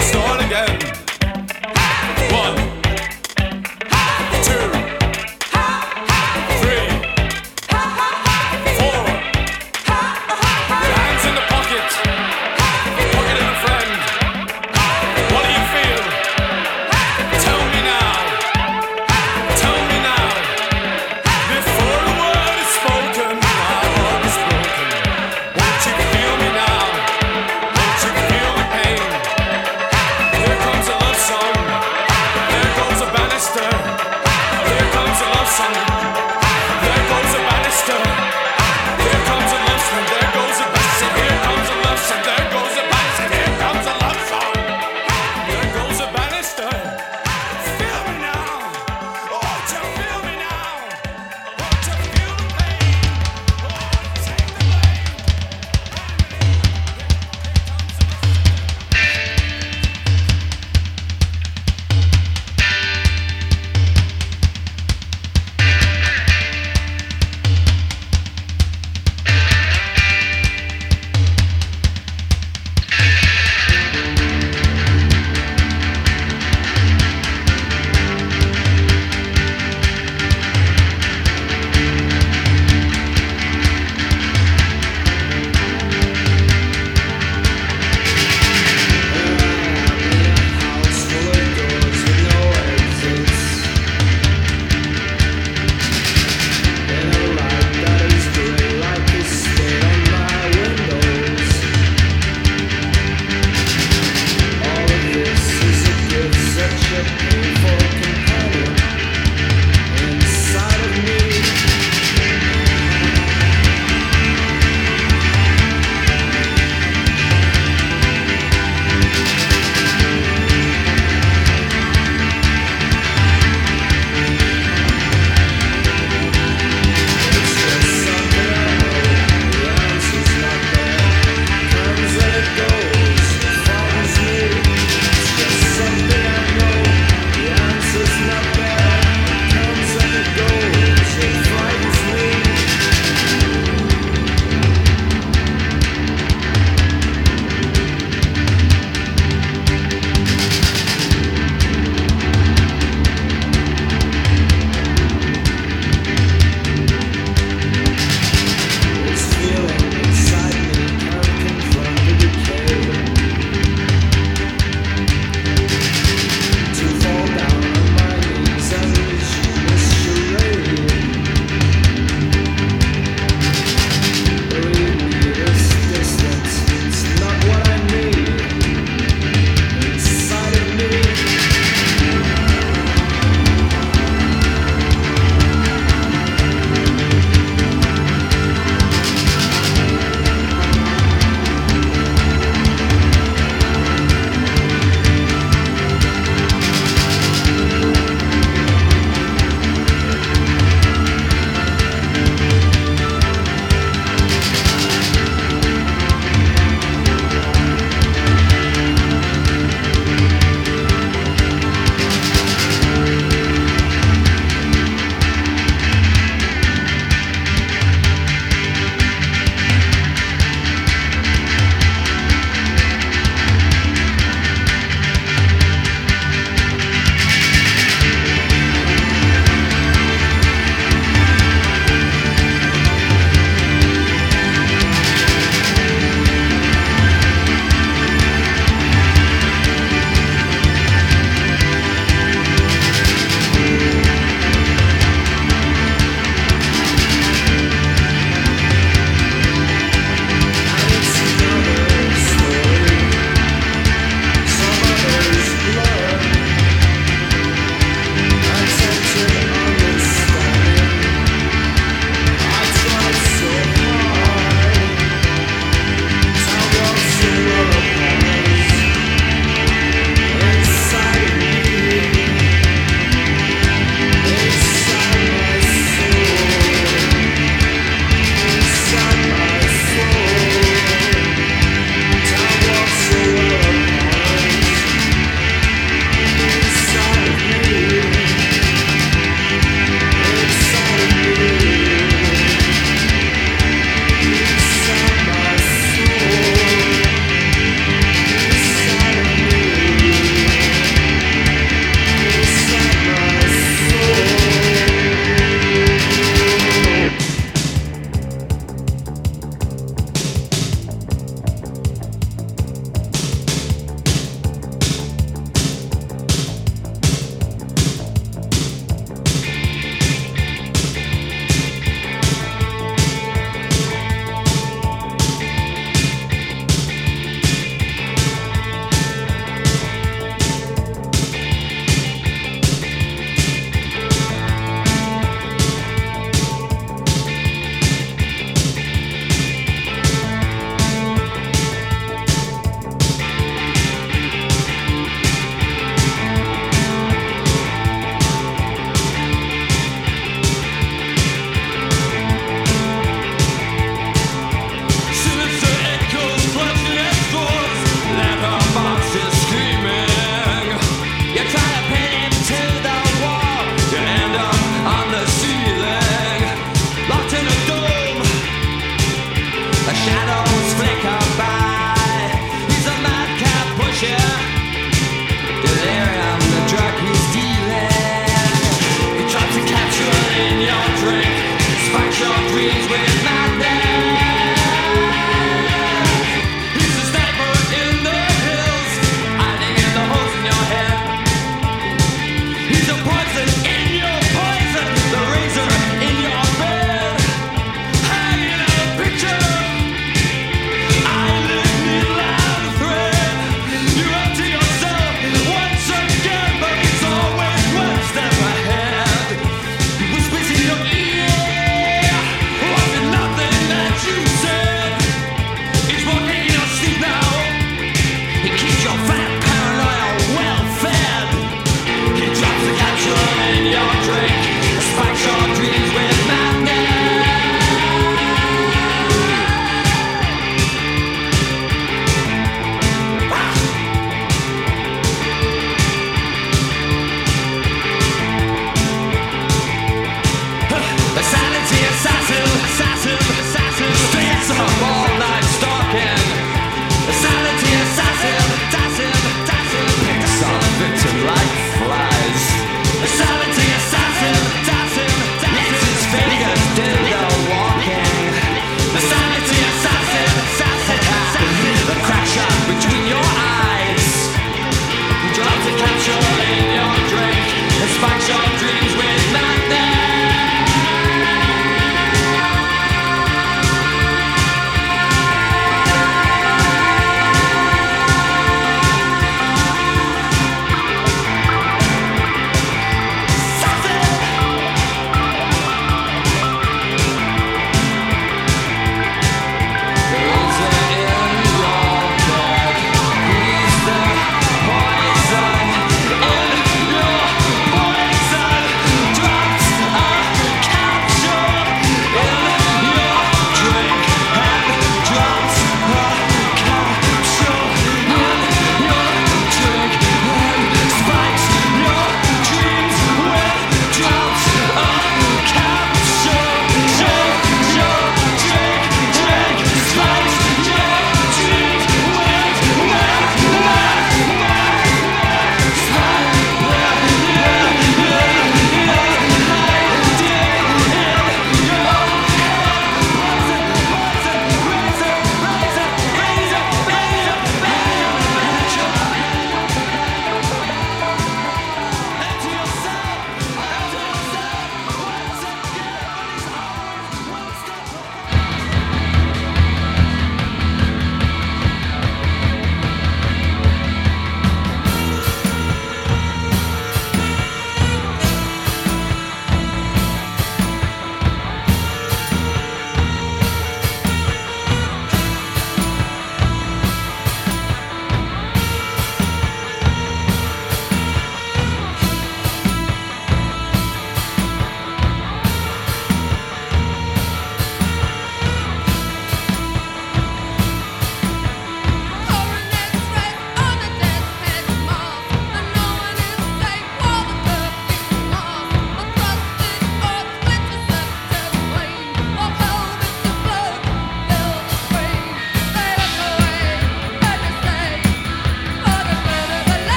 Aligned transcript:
start 0.00 0.40
again. 0.44 0.80
One. 2.32 2.75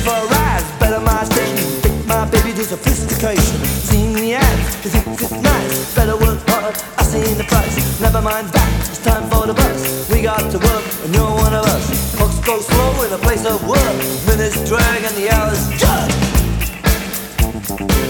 For 0.00 0.10
a 0.10 0.26
rise, 0.26 0.64
better 0.78 1.00
my 1.00 1.24
station. 1.24 1.80
Take 1.82 2.06
my 2.06 2.28
baby 2.30 2.52
to 2.54 2.64
sophistication. 2.64 3.58
Seen 3.64 4.12
the 4.14 4.34
ads, 4.34 4.82
he 4.82 4.88
thinks 4.88 5.22
it's 5.22 5.32
nice. 5.32 5.94
Better 5.94 6.16
work 6.16 6.40
hard, 6.48 6.74
I 6.98 7.02
seen 7.02 7.36
the 7.36 7.44
price. 7.44 8.00
Never 8.00 8.20
mind 8.22 8.48
that, 8.48 8.70
it's 8.88 8.98
time 9.04 9.28
for 9.30 9.46
the 9.46 9.54
bus. 9.54 10.10
We 10.10 10.22
got 10.22 10.50
to 10.50 10.58
work, 10.58 10.84
and 11.04 11.14
you're 11.14 11.30
one 11.30 11.54
of 11.54 11.64
us. 11.64 12.16
Clocks 12.16 12.40
go 12.40 12.60
slow 12.60 13.02
in 13.04 13.12
a 13.12 13.18
place 13.18 13.44
of 13.46 13.66
work. 13.66 13.96
Minutes 14.26 14.68
drag 14.68 15.04
and 15.04 15.14
the 15.16 15.30
hours 15.30 15.68
judge. 15.78 16.14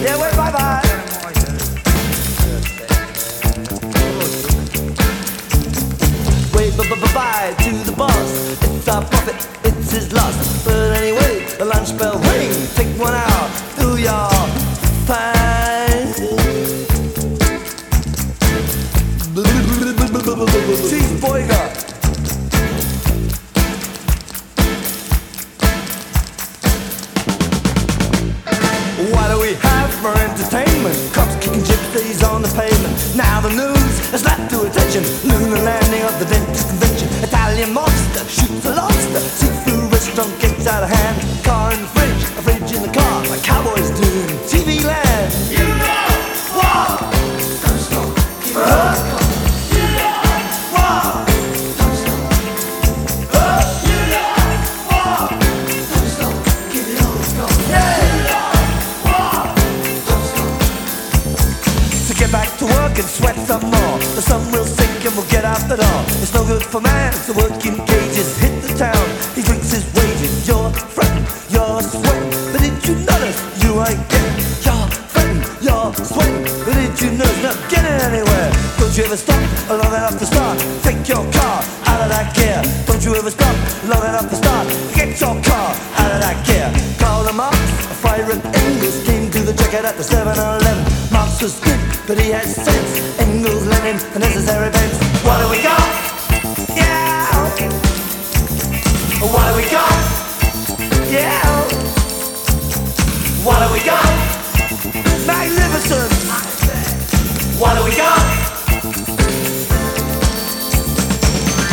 Yeah, 0.03 0.21
wait, 0.21 0.35
bye 0.35 0.51
bye. 0.51 0.83
Bye-bye 6.87 7.53
to 7.63 7.71
the 7.85 7.91
boss. 7.91 8.31
It's 8.63 8.87
our 8.87 9.03
profit, 9.03 9.35
it's 9.65 9.91
his 9.91 10.13
loss. 10.13 10.63
But 10.63 10.97
anyway, 10.97 11.26
the 11.57 11.65
lunch 11.65 11.97
bell 11.97 12.19
ring. 12.19 12.51
Take 12.75 12.87
one 12.99 13.13
out, 13.13 13.26
but 92.07 92.17
he 92.17 92.31
has 92.31 92.55
sense. 92.55 93.19
Engels, 93.19 93.67
Lenin, 93.67 93.97
the 94.13 94.19
necessary 94.19 94.71
bends. 94.71 94.97
What 95.25 95.43
do 95.43 95.49
we 95.51 95.61
got? 95.61 95.87
Yeah. 96.73 97.27
What 99.19 99.43
do 99.49 99.57
we 99.59 99.69
got? 99.69 99.91
Yeah. 101.11 101.43
What 103.43 103.59
do 103.59 103.73
we 103.73 103.83
got? 103.83 104.07
Magnificent. 105.27 106.13
What 107.59 107.75
do 107.75 107.83
we 107.83 107.91
got? 107.97 108.23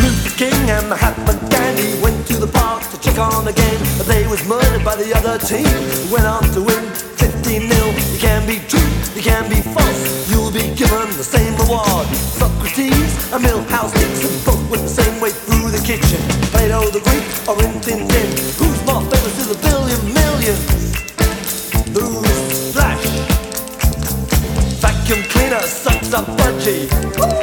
Luther 0.01 0.35
King 0.37 0.69
and 0.69 0.89
Mahatma 0.89 1.33
Gandhi 1.49 2.01
went 2.01 2.27
to 2.27 2.37
the 2.37 2.47
park 2.47 2.84
check 3.15 3.33
on 3.33 3.45
the 3.45 3.53
game, 3.53 3.79
but 3.97 4.07
they 4.07 4.27
was 4.27 4.45
murdered 4.47 4.83
by 4.83 4.95
the 4.95 5.13
other 5.15 5.37
team. 5.37 5.65
Went 6.11 6.25
on 6.25 6.43
to 6.53 6.61
win 6.61 6.83
15 7.15 7.69
nil. 7.69 7.87
You 8.11 8.19
can 8.19 8.45
be 8.47 8.59
true, 8.67 8.89
you 9.15 9.21
can 9.21 9.49
be 9.49 9.61
false. 9.61 10.29
You'll 10.29 10.51
be 10.51 10.67
given 10.75 11.07
the 11.15 11.23
same 11.23 11.55
reward. 11.55 12.07
Socrates 12.39 13.31
and 13.31 13.43
Milhouse 13.43 13.93
Dixon 13.93 14.33
both 14.45 14.63
went 14.69 14.83
the 14.83 14.89
same 15.01 15.21
way 15.21 15.31
through 15.31 15.71
the 15.71 15.81
kitchen. 15.85 16.19
Plato 16.51 16.89
the 16.91 17.01
Greek 17.07 17.25
or 17.47 17.55
in 17.63 17.79
Tin 17.81 18.07
Tin. 18.07 18.29
Who's 18.59 18.79
more 18.85 19.03
famous 19.11 19.33
to 19.39 19.53
the 19.53 19.59
billion 19.63 20.01
millions? 20.13 20.65
Who's 21.95 22.73
Flash? 22.73 23.05
Vacuum 24.81 25.23
cleaner 25.31 25.61
sucks 25.61 26.13
up 26.13 26.25
budgie. 26.37 27.34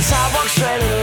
Still 0.00 0.58
damp 0.58 0.97